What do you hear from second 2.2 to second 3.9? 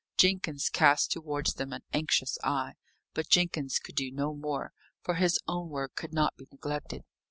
eye, but Jenkins